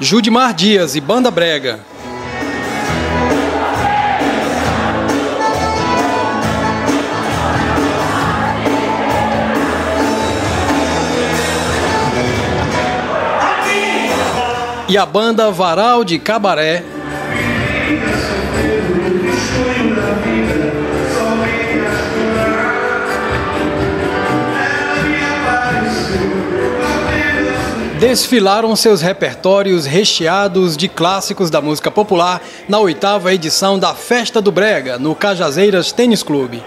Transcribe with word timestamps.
Judimar 0.00 0.52
Dias 0.52 0.96
e 0.96 1.00
Banda 1.00 1.30
Brega. 1.30 1.80
E 14.88 14.98
a 14.98 15.06
banda 15.06 15.50
Varal 15.50 16.04
de 16.04 16.18
Cabaré 16.18 16.84
desfilaram 28.06 28.76
seus 28.76 29.00
repertórios 29.00 29.86
recheados 29.86 30.76
de 30.76 30.88
clássicos 30.88 31.48
da 31.48 31.62
música 31.62 31.90
popular 31.90 32.42
na 32.68 32.78
oitava 32.78 33.32
edição 33.32 33.78
da 33.78 33.94
Festa 33.94 34.42
do 34.42 34.52
Brega, 34.52 34.98
no 34.98 35.14
Cajazeiras 35.14 35.90
Tênis 35.90 36.22
Clube. 36.22 36.62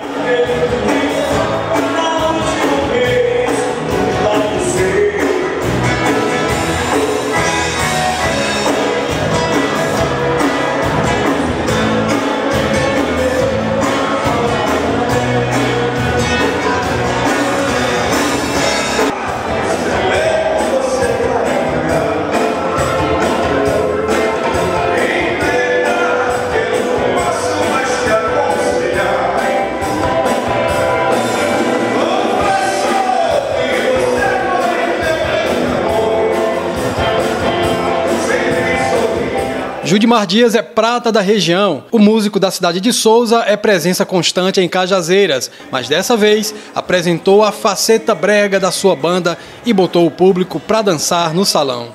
Judimar 39.88 40.28
Dias 40.28 40.54
é 40.54 40.62
prata 40.62 41.14
da 41.14 41.22
região. 41.22 41.86
O 41.94 41.98
músico 41.98 42.42
da 42.42 42.52
cidade 42.52 42.82
de 42.82 42.92
Souza 42.92 43.46
é 43.48 43.56
presença 43.56 44.06
constante 44.06 44.60
em 44.60 44.68
Cajazeiras, 44.68 45.50
mas 45.72 45.88
dessa 45.88 46.18
vez 46.18 46.54
apresentou 46.76 47.42
a 47.42 47.54
faceta 47.54 48.14
brega 48.14 48.60
da 48.60 48.70
sua 48.70 48.98
banda 48.98 49.38
e 49.66 49.72
botou 49.72 50.06
o 50.06 50.12
público 50.12 50.60
para 50.60 50.82
dançar 50.82 51.34
no 51.34 51.46
salão. 51.46 51.94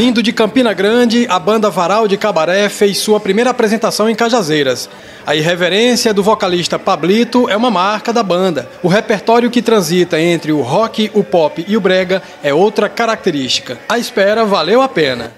Vindo 0.00 0.22
de 0.22 0.32
Campina 0.32 0.72
Grande, 0.72 1.26
a 1.28 1.38
banda 1.38 1.68
Varal 1.68 2.08
de 2.08 2.16
Cabaré 2.16 2.70
fez 2.70 2.96
sua 2.96 3.20
primeira 3.20 3.50
apresentação 3.50 4.08
em 4.08 4.14
Cajazeiras. 4.14 4.88
A 5.26 5.36
irreverência 5.36 6.14
do 6.14 6.22
vocalista 6.22 6.78
Pablito 6.78 7.50
é 7.50 7.54
uma 7.54 7.70
marca 7.70 8.10
da 8.10 8.22
banda. 8.22 8.66
O 8.82 8.88
repertório 8.88 9.50
que 9.50 9.60
transita 9.60 10.18
entre 10.18 10.52
o 10.52 10.62
rock, 10.62 11.10
o 11.12 11.22
pop 11.22 11.62
e 11.68 11.76
o 11.76 11.82
brega 11.82 12.22
é 12.42 12.54
outra 12.54 12.88
característica. 12.88 13.78
A 13.90 13.98
espera 13.98 14.42
valeu 14.42 14.80
a 14.80 14.88
pena. 14.88 15.34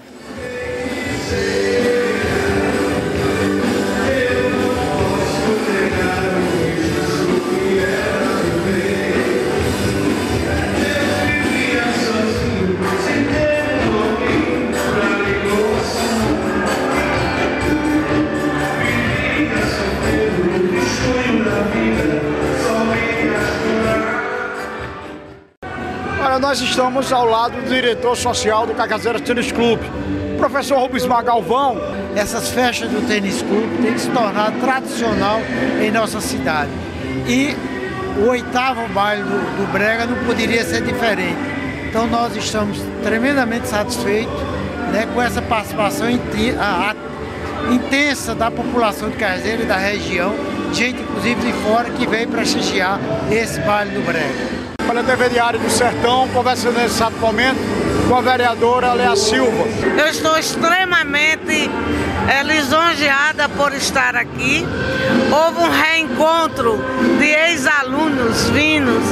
Nós 26.43 26.59
estamos 26.59 27.13
ao 27.13 27.25
lado 27.25 27.55
do 27.55 27.69
diretor 27.69 28.17
social 28.17 28.67
do 28.67 28.73
Cacazeiras 28.73 29.21
Tênis 29.21 29.49
Clube, 29.49 29.81
professor 30.37 30.77
Rubens 30.77 31.05
Magalvão. 31.05 31.77
Essas 32.17 32.49
festas 32.49 32.89
do 32.89 33.07
tênis 33.07 33.41
clube 33.41 33.81
têm 33.81 33.97
se 33.97 34.09
tornado 34.09 34.59
tradicional 34.59 35.39
em 35.81 35.89
nossa 35.89 36.19
cidade. 36.19 36.69
E 37.29 37.55
o 38.21 38.27
oitavo 38.27 38.85
baile 38.89 39.23
do, 39.23 39.29
do 39.29 39.71
Brega 39.71 40.05
não 40.05 40.17
poderia 40.25 40.65
ser 40.65 40.83
diferente. 40.83 41.37
Então 41.87 42.07
nós 42.07 42.35
estamos 42.35 42.77
tremendamente 43.01 43.69
satisfeitos 43.69 44.37
né, 44.91 45.07
com 45.13 45.21
essa 45.21 45.41
participação 45.41 46.09
intensa 47.71 48.35
da 48.35 48.51
população 48.51 49.09
de 49.09 49.15
Caseira 49.15 49.63
e 49.63 49.65
da 49.65 49.77
região, 49.77 50.35
gente 50.73 51.01
inclusive 51.01 51.39
de 51.39 51.53
fora 51.63 51.89
que 51.89 52.05
veio 52.05 52.27
prestigiar 52.27 52.99
esse 53.31 53.61
baile 53.61 53.91
do 53.91 54.05
Brega 54.05 54.62
para 54.87 55.01
a 55.01 55.03
TV 55.03 55.29
Diário 55.29 55.59
do 55.59 55.69
Sertão, 55.69 56.27
conversando 56.33 56.77
nesse 56.77 56.95
exato 56.95 57.15
momento 57.17 57.57
com 58.07 58.15
a 58.15 58.21
vereadora 58.21 58.93
Lea 58.93 59.15
Silva. 59.15 59.65
Eu 59.97 60.07
estou 60.07 60.37
extremamente 60.37 61.69
é, 62.27 62.43
lisonjeada 62.43 63.47
por 63.49 63.73
estar 63.73 64.15
aqui. 64.15 64.65
Houve 65.31 65.59
um 65.59 65.69
reencontro 65.69 66.79
de 67.19 67.25
ex-alunos 67.25 68.49
vindos, 68.49 69.03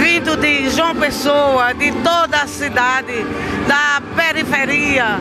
vindo 0.00 0.36
de 0.36 0.70
João 0.70 0.94
Pessoa, 0.94 1.72
de 1.74 1.92
toda 1.92 2.38
a 2.38 2.46
cidade, 2.46 3.26
da 3.66 4.00
periferia, 4.16 5.18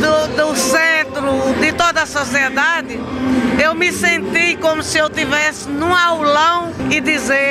do, 0.00 0.36
do 0.36 0.56
centro, 0.56 1.54
de 1.60 1.72
toda 1.72 2.02
a 2.02 2.06
sociedade. 2.06 2.98
Eu 3.62 3.74
me 3.74 3.92
senti 3.92 4.56
como 4.56 4.82
se 4.82 4.98
eu 4.98 5.10
tivesse 5.10 5.68
num 5.68 5.94
aulão 5.94 6.72
e 6.90 7.00
dizer 7.00 7.49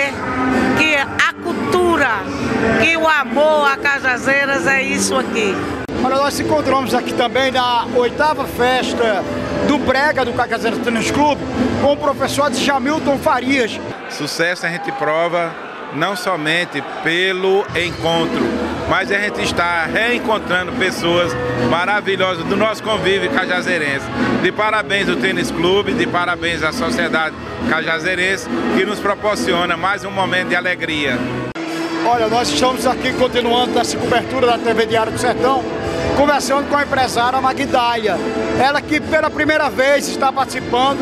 cultura, 2.09 2.79
que 2.81 2.97
o 2.97 3.07
amor 3.07 3.71
a 3.71 3.77
Cajazeiras 3.77 4.65
é 4.65 4.81
isso 4.81 5.15
aqui. 5.15 5.55
Olha, 6.03 6.15
nós 6.15 6.39
nos 6.39 6.39
encontramos 6.39 6.93
aqui 6.93 7.13
também 7.13 7.51
na 7.51 7.85
oitava 7.95 8.45
festa 8.45 9.23
do 9.67 9.77
Brega 9.77 10.23
do 10.23 10.33
Cajazeiras 10.33 10.79
Tênis 10.79 11.11
Clube 11.11 11.41
com 11.81 11.93
o 11.93 11.97
professor 11.97 12.51
Jamilton 12.53 13.17
Farias. 13.17 13.79
Sucesso 14.09 14.65
a 14.65 14.69
gente 14.69 14.91
prova 14.93 15.53
não 15.93 16.15
somente 16.15 16.83
pelo 17.03 17.65
encontro, 17.75 18.45
mas 18.87 19.11
a 19.11 19.19
gente 19.19 19.41
está 19.41 19.85
reencontrando 19.85 20.71
pessoas 20.73 21.33
maravilhosas 21.69 22.45
do 22.45 22.55
nosso 22.55 22.81
convívio 22.83 23.29
cajazeirense. 23.31 24.05
De 24.41 24.51
parabéns 24.51 25.09
ao 25.09 25.15
Tênis 25.15 25.51
Clube, 25.51 25.93
de 25.93 26.07
parabéns 26.07 26.63
à 26.63 26.71
sociedade 26.71 27.35
cajazeirense, 27.67 28.47
que 28.77 28.85
nos 28.85 28.99
proporciona 28.99 29.75
mais 29.75 30.05
um 30.05 30.11
momento 30.11 30.49
de 30.49 30.55
alegria. 30.55 31.17
Olha, 32.05 32.27
nós 32.27 32.49
estamos 32.49 32.87
aqui 32.87 33.11
continuando 33.13 33.71
nessa 33.71 33.97
cobertura 33.97 34.47
da 34.47 34.57
TV 34.57 34.85
Diário 34.85 35.11
do 35.11 35.17
Sertão, 35.19 35.63
conversando 36.15 36.69
com 36.69 36.75
a 36.77 36.83
empresária 36.83 37.39
Magdaia. 37.41 38.17
Ela 38.59 38.81
que 38.81 38.99
pela 38.99 39.29
primeira 39.29 39.69
vez 39.69 40.07
está 40.07 40.31
participando 40.31 40.99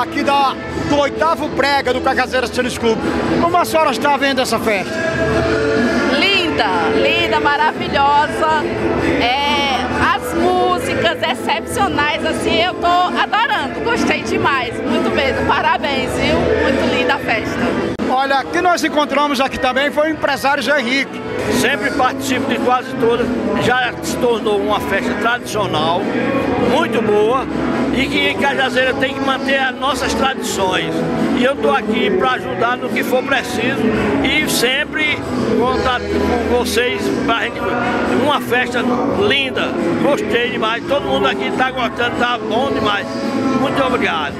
aqui 0.00 0.22
da, 0.22 0.54
do 0.88 0.98
oitavo 0.98 1.48
prega 1.50 1.92
do 1.92 2.00
Cacazeiras 2.00 2.50
Tênis 2.50 2.78
Clube. 2.78 3.00
Como 3.42 3.56
a 3.56 3.64
senhora 3.64 3.90
está 3.90 4.16
vendo 4.16 4.40
essa 4.40 4.58
festa? 4.58 4.94
Linda, 6.18 6.66
linda, 6.94 7.40
maravilhosa. 7.40 8.64
É, 9.20 9.80
as 10.14 10.32
músicas 10.34 11.18
excepcionais, 11.22 12.24
assim, 12.24 12.62
eu 12.62 12.74
tô 12.74 12.86
adorando, 12.86 13.80
gostei 13.84 14.22
demais, 14.22 14.72
muito 14.80 15.10
mesmo. 15.10 15.44
Parabéns, 15.46 16.10
viu? 16.12 16.36
Muito 16.62 16.94
linda 16.94 17.14
a 17.14 17.18
festa. 17.18 17.95
Olha, 18.18 18.42
que 18.44 18.62
nós 18.62 18.82
encontramos 18.82 19.42
aqui 19.42 19.60
também 19.60 19.90
foi 19.90 20.08
o 20.08 20.12
empresário 20.12 20.62
Zé 20.62 20.80
Henrique. 20.80 21.20
Sempre 21.60 21.90
participo 21.90 22.48
de 22.48 22.56
quase 22.60 22.88
todas, 22.94 23.26
já 23.62 23.92
se 24.02 24.16
tornou 24.16 24.58
uma 24.58 24.80
festa 24.80 25.12
tradicional, 25.20 26.00
muito 26.70 27.02
boa, 27.02 27.46
e 27.94 28.06
que 28.06 28.28
em 28.28 28.38
Cajazeira 28.38 28.94
tem 28.94 29.12
que 29.12 29.20
manter 29.20 29.58
as 29.58 29.76
nossas 29.76 30.14
tradições. 30.14 30.94
E 31.38 31.44
eu 31.44 31.52
estou 31.52 31.70
aqui 31.70 32.10
para 32.10 32.30
ajudar 32.32 32.78
no 32.78 32.88
que 32.88 33.04
for 33.04 33.22
preciso 33.22 33.82
e 34.24 34.48
sempre 34.48 35.18
contar 35.60 36.00
com 36.00 36.56
vocês 36.56 37.02
para 37.26 37.50
uma 38.24 38.40
festa 38.40 38.82
linda. 39.28 39.68
Gostei 40.02 40.52
demais, 40.52 40.82
todo 40.88 41.02
mundo 41.02 41.28
aqui 41.28 41.48
está 41.48 41.70
gostando, 41.70 42.14
está 42.14 42.38
bom 42.38 42.70
demais. 42.72 43.06
Muito 43.60 43.84
obrigado. 43.84 44.32